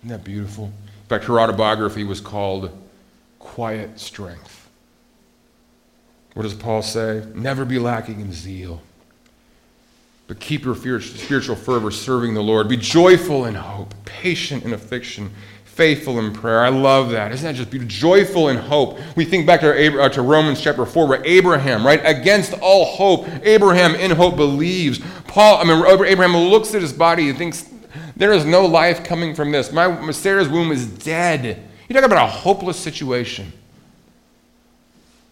[0.00, 0.64] Isn't that beautiful?
[0.64, 2.76] In fact, her autobiography was called
[3.38, 4.68] Quiet Strength.
[6.34, 7.24] What does Paul say?
[7.32, 8.82] Never be lacking in zeal,
[10.26, 12.68] but keep your spiritual fervor serving the Lord.
[12.68, 15.30] Be joyful in hope, patient in affliction,
[15.64, 16.64] faithful in prayer.
[16.64, 17.30] I love that.
[17.30, 17.88] Isn't that just beautiful?
[17.88, 18.98] Joyful in hope.
[19.14, 23.28] We think back to, uh, to Romans chapter 4, where Abraham, right, against all hope,
[23.44, 24.98] Abraham in hope believes.
[25.28, 27.70] Paul, I mean, Abraham looks at his body and thinks,
[28.16, 29.72] there is no life coming from this.
[29.72, 31.62] My Sarah's womb is dead.
[31.88, 33.52] You talk about a hopeless situation.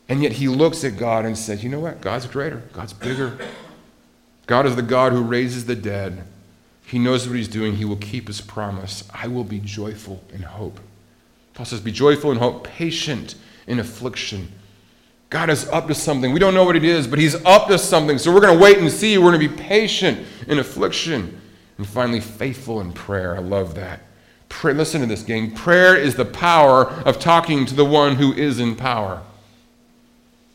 [0.09, 2.01] And yet he looks at God and says, You know what?
[2.01, 2.63] God's greater.
[2.73, 3.39] God's bigger.
[4.47, 6.25] God is the God who raises the dead.
[6.87, 7.77] He knows what he's doing.
[7.77, 9.09] He will keep his promise.
[9.13, 10.79] I will be joyful in hope.
[11.55, 14.53] Paul says, Be joyful in hope, patient in affliction.
[15.31, 16.33] God is up to something.
[16.33, 18.19] We don't know what it is, but he's up to something.
[18.19, 19.19] So we're going to wait and see.
[19.19, 21.41] We're going to be patient in affliction.
[21.79, 23.35] And finally, faithful in prayer.
[23.35, 24.01] I love that.
[24.49, 25.53] Pray, listen to this, gang.
[25.53, 29.23] Prayer is the power of talking to the one who is in power.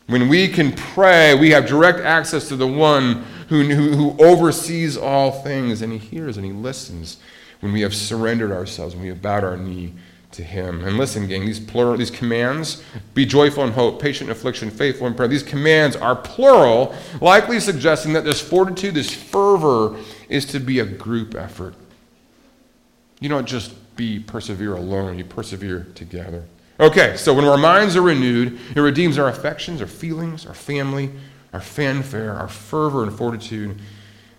[0.06, 4.96] When we can pray, we have direct access to the one who, who, who oversees
[4.96, 7.18] all things, and he hears and he listens
[7.60, 9.92] when we have surrendered ourselves, when we have bowed our knee
[10.32, 10.84] to him.
[10.84, 12.82] And listen, gang, these plural, these commands,
[13.14, 17.60] be joyful in hope, patient in affliction, faithful in prayer, these commands are plural, likely
[17.60, 19.96] suggesting that this fortitude, this fervor,
[20.30, 21.74] is to be a group effort.
[23.18, 26.44] You don't just be persevere alone, you persevere together.
[26.78, 31.10] Okay, so when our minds are renewed, it redeems our affections, our feelings, our family,
[31.52, 33.78] our fanfare, our fervor and fortitude.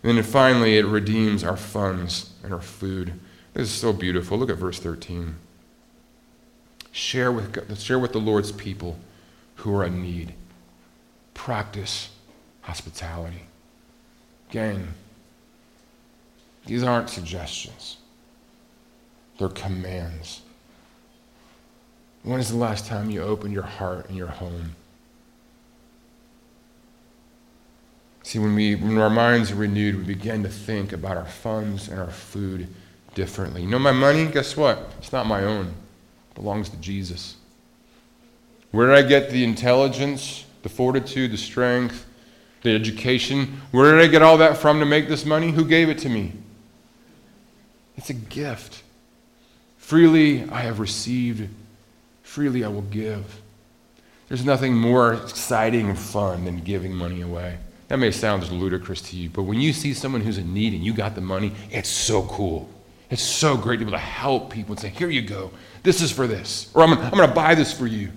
[0.04, 3.14] And then finally, it redeems our funds and our food.
[3.54, 4.40] This is so beautiful.
[4.40, 5.36] Look at verse 13.
[6.92, 8.98] Share with, share with the Lord's people
[9.58, 10.34] who are in need.
[11.36, 12.10] Practice
[12.62, 13.44] hospitality.
[14.50, 14.96] Gang,
[16.66, 17.98] these aren't suggestions,
[19.38, 20.42] they're commands.
[22.24, 24.76] When is the last time you opened your heart and your home?
[28.24, 31.90] See, when, we, when our minds are renewed, we begin to think about our funds
[31.90, 32.68] and our food
[33.16, 33.64] differently.
[33.64, 34.92] You know, my money, guess what?
[35.00, 37.38] It's not my own, it belongs to Jesus.
[38.72, 42.06] Where did I get the intelligence, the fortitude, the strength,
[42.62, 43.60] the education?
[43.72, 45.52] Where did I get all that from to make this money?
[45.52, 46.34] Who gave it to me?
[48.02, 48.82] It's a gift.
[49.78, 51.48] Freely I have received,
[52.24, 53.40] freely I will give.
[54.28, 57.60] There's nothing more exciting and fun than giving money away.
[57.90, 60.74] That may sound just ludicrous to you, but when you see someone who's in need
[60.74, 62.68] and you got the money, it's so cool.
[63.12, 65.52] It's so great to be able to help people and say, here you go.
[65.84, 66.72] This is for this.
[66.74, 68.10] Or I'm, I'm going to buy this for you.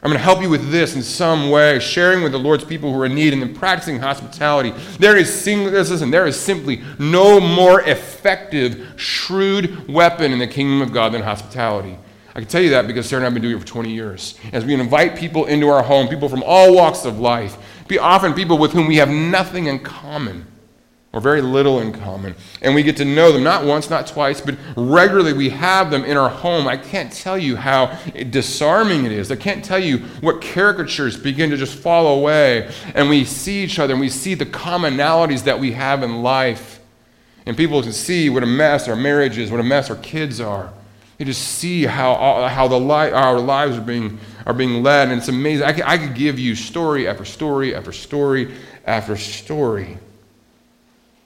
[0.00, 2.92] I'm going to help you with this in some way, sharing with the Lord's people
[2.92, 4.72] who are in need and then practicing hospitality.
[5.00, 10.82] There is, sing, listen, there is simply no more effective, shrewd weapon in the kingdom
[10.82, 11.98] of God than hospitality.
[12.28, 13.92] I can tell you that because Sarah and I have been doing it for 20
[13.92, 14.38] years.
[14.52, 17.56] As we invite people into our home, people from all walks of life,
[17.88, 20.46] be often people with whom we have nothing in common
[21.12, 22.34] or very little in common.
[22.60, 26.04] And we get to know them not once, not twice, but regularly we have them
[26.04, 26.68] in our home.
[26.68, 27.98] I can't tell you how
[28.30, 29.30] disarming it is.
[29.30, 32.70] I can't tell you what caricatures begin to just fall away.
[32.94, 36.80] And we see each other and we see the commonalities that we have in life.
[37.46, 40.40] And people can see what a mess our marriage is, what a mess our kids
[40.40, 40.70] are.
[41.18, 45.18] You just see how, how the li- our lives are being, are being led, and
[45.18, 45.64] it's amazing.
[45.64, 49.98] I could, I could give you story after story after story after story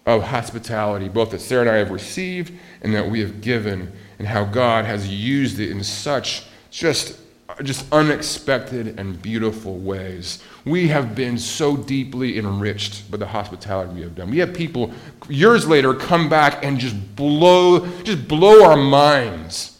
[0.07, 4.27] of hospitality, both that Sarah and I have received and that we have given, and
[4.27, 7.19] how God has used it in such just
[7.63, 10.43] just unexpected and beautiful ways.
[10.65, 14.31] We have been so deeply enriched by the hospitality we have done.
[14.31, 14.91] We have people
[15.29, 19.72] years later come back and just blow just blow our minds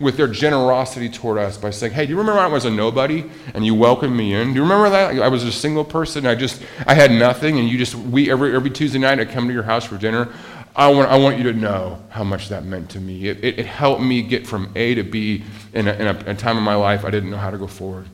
[0.00, 3.24] with their generosity toward us by saying, "Hey, do you remember I was a nobody
[3.54, 4.48] and you welcomed me in?
[4.48, 5.20] Do you remember that?
[5.20, 6.26] I was a single person.
[6.26, 9.46] I just I had nothing, and you just we every every Tuesday night I come
[9.46, 10.32] to your house for dinner.
[10.74, 13.28] I want I want you to know how much that meant to me.
[13.28, 16.34] It, it, it helped me get from A to B in a, in a, a
[16.34, 18.06] time in my life I didn't know how to go forward."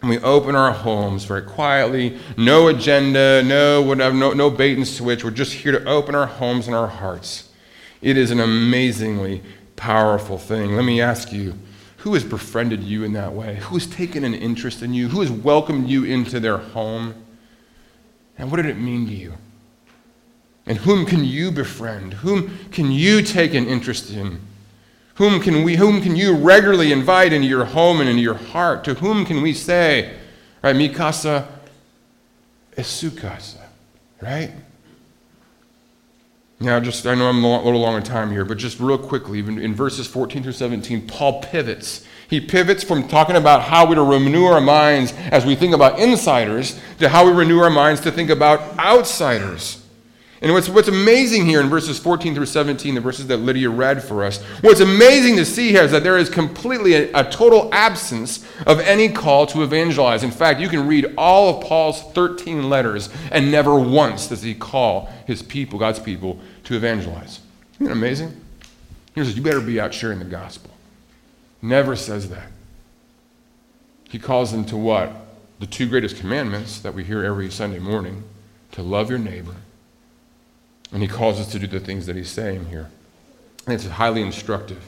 [0.00, 4.86] And we open our homes very quietly, no agenda, no whatever, no, no bait and
[4.86, 5.24] switch.
[5.24, 7.48] We're just here to open our homes and our hearts.
[8.00, 9.42] It is an amazingly
[9.88, 10.76] powerful thing.
[10.76, 11.54] Let me ask you
[11.96, 13.54] who has befriended you in that way?
[13.54, 15.08] Who has taken an interest in you?
[15.08, 17.14] Who has welcomed you into their home?
[18.36, 19.32] And what did it mean to you?
[20.66, 22.12] And whom can you befriend?
[22.12, 24.42] Whom can you take an interest in?
[25.14, 28.84] Whom can, we, whom can you regularly invite into your home and into your heart?
[28.84, 30.18] To whom can we say,
[30.62, 31.48] right, mi casa
[32.76, 33.66] es su casa,
[34.20, 34.52] right?
[36.60, 39.38] Now, just I know I'm a little long on time here, but just real quickly,
[39.38, 42.04] even in verses 14 through 17, Paul pivots.
[42.28, 46.00] He pivots from talking about how we to renew our minds as we think about
[46.00, 49.84] insiders to how we renew our minds to think about outsiders.
[50.40, 54.02] And what's, what's amazing here in verses 14 through 17, the verses that Lydia read
[54.02, 57.68] for us, what's amazing to see here is that there is completely a, a, total
[57.74, 60.22] absence of any call to evangelize.
[60.22, 64.54] In fact, you can read all of Paul's 13 letters, and never once does he
[64.54, 67.40] call his people, God's people, to evangelize.
[67.74, 68.40] Isn't that amazing?
[69.16, 70.70] He says, You better be out sharing the gospel.
[71.60, 72.52] Never says that.
[74.04, 75.10] He calls them to what?
[75.58, 78.22] The two greatest commandments that we hear every Sunday morning
[78.70, 79.56] to love your neighbor
[80.92, 82.90] and he calls us to do the things that he's saying here.
[83.66, 84.82] And it's highly instructive.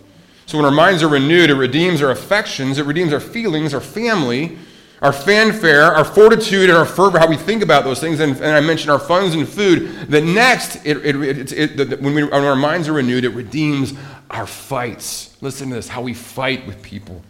[0.46, 3.80] So when our minds are renewed, it redeems our affections, it redeems our feelings, our
[3.80, 4.58] family,
[5.02, 8.20] our fanfare, our fortitude, and our fervor, how we think about those things.
[8.20, 10.08] And, and I mentioned our funds and food.
[10.08, 13.94] The next, it, it, it, when, we, when our minds are renewed, it redeems
[14.30, 15.36] our fights.
[15.40, 17.22] Listen to this how we fight with people.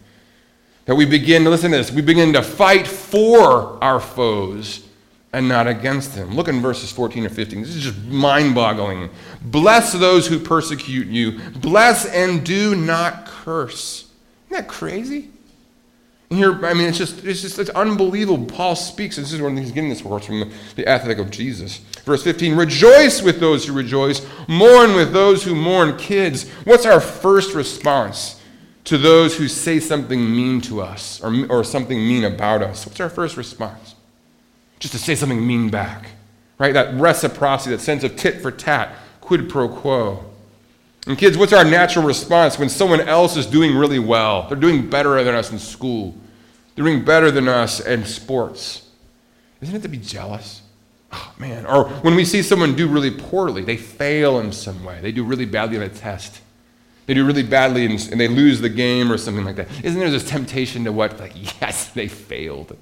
[0.85, 4.85] That we begin, listen to this, we begin to fight for our foes
[5.33, 6.35] and not against him.
[6.35, 7.61] Look in verses 14 and 15.
[7.61, 9.09] This is just mind boggling.
[9.41, 14.09] Bless those who persecute you, bless and do not curse.
[14.49, 15.29] Isn't that crazy?
[16.29, 18.45] Here, I mean, it's just, it's just, it's unbelievable.
[18.45, 21.29] Paul speaks, and this is where he's getting this word from the, the ethic of
[21.29, 21.79] Jesus.
[22.05, 25.97] Verse 15, rejoice with those who rejoice, mourn with those who mourn.
[25.97, 28.41] Kids, what's our first response
[28.85, 32.85] to those who say something mean to us or, or something mean about us?
[32.85, 33.95] What's our first response?
[34.81, 36.09] Just to say something mean back,
[36.57, 36.73] right?
[36.73, 40.25] That reciprocity, that sense of tit for tat, quid pro quo.
[41.07, 44.47] And kids, what's our natural response when someone else is doing really well?
[44.47, 46.15] They're doing better than us in school,
[46.75, 48.89] they're doing better than us in sports.
[49.61, 50.63] Isn't it to be jealous?
[51.11, 51.67] Oh, man.
[51.67, 55.23] Or when we see someone do really poorly, they fail in some way, they do
[55.23, 56.41] really badly on a test.
[57.05, 59.67] They do really badly and, and they lose the game or something like that.
[59.83, 61.19] Isn't there this temptation to what?
[61.19, 62.75] Like, yes, they failed.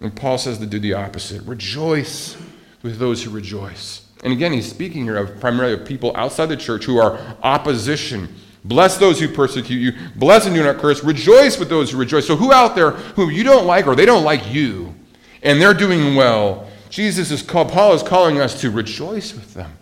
[0.00, 2.36] And Paul says to do the opposite rejoice
[2.82, 4.06] with those who rejoice.
[4.22, 8.34] And again, he's speaking here of primarily of people outside the church who are opposition.
[8.64, 9.92] Bless those who persecute you.
[10.16, 11.02] Bless and do not curse.
[11.02, 12.26] Rejoice with those who rejoice.
[12.26, 14.94] So, who out there whom you don't like or they don't like you,
[15.42, 19.72] and they're doing well, Jesus is called, Paul is calling us to rejoice with them.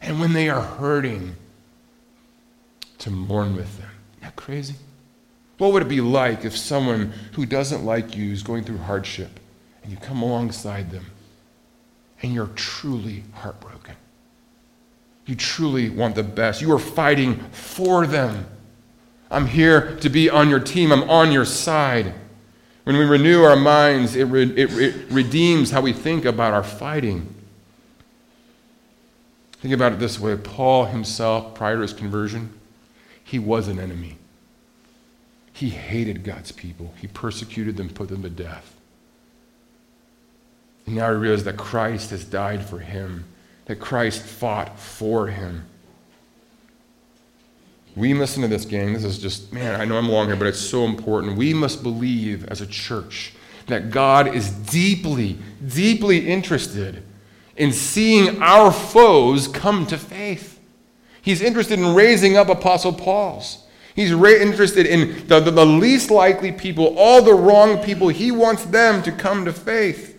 [0.00, 1.36] And when they are hurting,
[3.00, 3.90] to mourn with them.
[4.12, 4.74] Isn't that crazy?
[5.58, 9.39] What would it be like if someone who doesn't like you is going through hardship
[9.82, 11.06] and you come alongside them
[12.22, 13.94] and you're truly heartbroken?
[15.26, 16.60] You truly want the best.
[16.60, 18.46] You are fighting for them.
[19.30, 22.14] I'm here to be on your team, I'm on your side.
[22.84, 26.64] When we renew our minds, it, re- it, it redeems how we think about our
[26.64, 27.32] fighting.
[29.60, 32.58] Think about it this way Paul himself, prior to his conversion,
[33.22, 34.16] he was an enemy.
[35.52, 38.79] He hated God's people, he persecuted them, put them to death.
[40.94, 43.24] Now he realizes that Christ has died for him,
[43.66, 45.64] that Christ fought for him.
[47.96, 48.92] We listen to this, gang.
[48.92, 51.36] This is just, man, I know I'm long here, but it's so important.
[51.36, 53.32] We must believe as a church
[53.66, 57.02] that God is deeply, deeply interested
[57.56, 60.60] in seeing our foes come to faith.
[61.22, 63.64] He's interested in raising up Apostle Paul's.
[63.94, 68.08] He's ra- interested in the, the, the least likely people, all the wrong people.
[68.08, 70.09] He wants them to come to faith.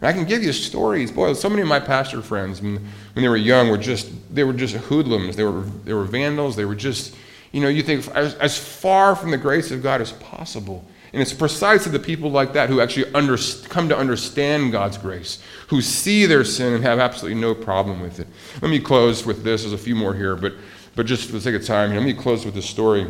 [0.00, 1.10] And I can give you stories.
[1.10, 4.52] Boy, so many of my pastor friends, when, they were young, were just they were
[4.52, 5.36] just hoodlums.
[5.36, 6.56] They were they were vandals.
[6.56, 7.14] They were just,
[7.52, 10.84] you know, you think as, as far from the grace of God as possible.
[11.12, 13.38] And it's precisely the people like that who actually under,
[13.68, 18.20] come to understand God's grace, who see their sin and have absolutely no problem with
[18.20, 18.28] it.
[18.60, 19.62] Let me close with this.
[19.62, 20.52] There's a few more here, but,
[20.96, 23.06] but just for the sake of time, let me close with this story.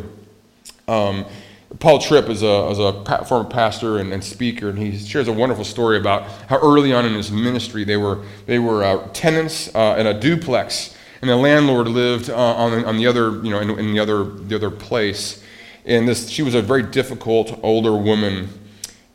[0.87, 1.25] Um,
[1.77, 5.33] Paul Tripp is a, is a former pastor and, and, speaker, and he shares a
[5.33, 9.73] wonderful story about how early on in his ministry they were, they were uh, tenants
[9.75, 13.59] uh, in a duplex, and the landlord lived uh, on, on the other, you know,
[13.59, 15.43] in, in the, other, the other place.
[15.85, 18.49] And this, she was a very difficult older woman.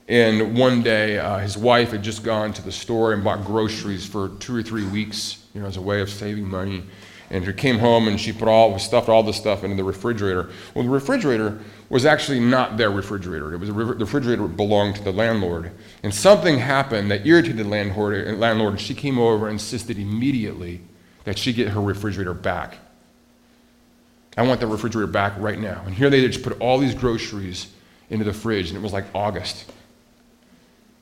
[0.06, 4.06] And one day, uh, his wife had just gone to the store and bought groceries
[4.06, 6.84] for two or three weeks, you know, as a way of saving money.
[7.30, 10.50] And she came home and she put all stuffed all the stuff into the refrigerator.
[10.74, 11.58] Well, the refrigerator
[11.88, 13.54] was actually not their refrigerator.
[13.54, 15.72] It was a the refrigerator belonged to the landlord.
[16.02, 19.98] And something happened that irritated the landlord, uh, landlord, and she came over and insisted
[19.98, 20.82] immediately
[21.24, 22.78] that she get her refrigerator back.
[24.36, 25.82] I want the refrigerator back right now.
[25.86, 27.68] And here they just put all these groceries
[28.10, 29.70] into the fridge, and it was like August.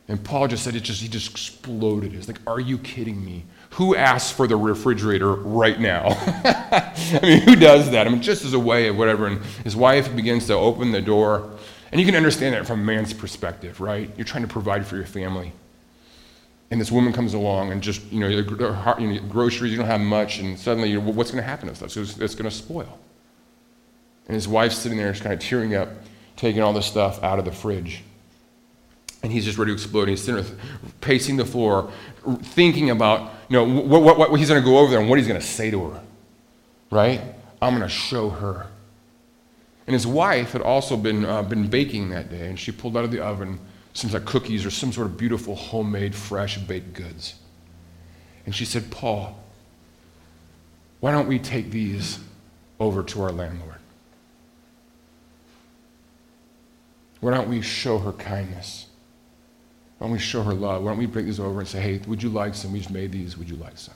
[0.08, 2.14] And Paul just said it just he just exploded.
[2.14, 3.44] It's like, are you kidding me?
[3.72, 6.08] Who asks for the refrigerator right now?
[6.10, 8.06] I mean, who does that?
[8.06, 9.26] I mean, just as a way of whatever.
[9.26, 11.50] And his wife begins to open the door.
[11.90, 14.10] And you can understand that from a man's perspective, right?
[14.16, 15.52] You're trying to provide for your family.
[16.70, 20.00] And this woman comes along and just, you know, you know groceries, you don't have
[20.00, 21.90] much, and suddenly, you know, what's going to happen to stuff?
[21.90, 22.98] So it's, it's going to spoil.
[24.26, 25.90] And his wife's sitting there, just kind of tearing up,
[26.36, 28.02] taking all this stuff out of the fridge.
[29.22, 30.08] And he's just ready to explode.
[30.08, 30.54] He's sitting there,
[31.00, 31.92] pacing the floor,
[32.42, 35.18] thinking about, you know, what, what, what he's going to go over there and what
[35.18, 36.00] he's going to say to her.
[36.90, 37.20] Right?
[37.60, 38.66] I'm going to show her.
[39.86, 43.04] And his wife had also been, uh, been baking that day, and she pulled out
[43.04, 43.58] of the oven
[43.94, 47.34] some like cookies or some sort of beautiful homemade, fresh baked goods.
[48.46, 49.38] And she said, Paul,
[51.00, 52.18] why don't we take these
[52.80, 53.76] over to our landlord?
[57.20, 58.86] Why don't we show her kindness?
[60.03, 60.82] Why don't we show her love?
[60.82, 62.72] Why don't we bring these over and say, hey, would you like some?
[62.72, 63.38] We just made these.
[63.38, 63.94] Would you like some?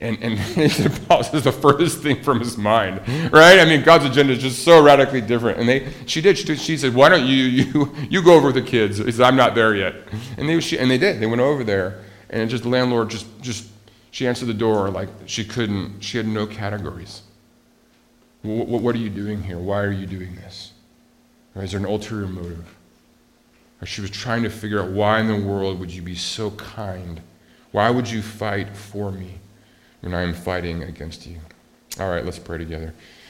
[0.00, 3.00] And, and Paul says the furthest thing from his mind,
[3.32, 3.58] right?
[3.58, 5.58] I mean, God's agenda is just so radically different.
[5.58, 6.38] And they, she did.
[6.38, 9.24] She, she said, "Why don't you, you, you go over with the kids?" He said,
[9.24, 9.96] "I'm not there yet."
[10.36, 11.18] And they, she, and they did.
[11.18, 13.66] They went over there, and just the landlord just, just,
[14.12, 16.00] she answered the door like she couldn't.
[16.00, 17.22] She had no categories.
[18.42, 19.58] What, what are you doing here?
[19.58, 20.74] Why are you doing this?
[21.56, 22.72] Is there an ulterior motive?
[23.80, 26.50] Or she was trying to figure out why in the world would you be so
[26.52, 27.20] kind?
[27.70, 29.34] Why would you fight for me
[30.00, 31.38] when I am fighting against you?
[32.00, 32.94] All right, let's pray together.